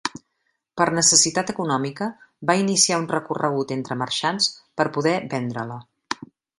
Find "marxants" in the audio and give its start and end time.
4.05-4.53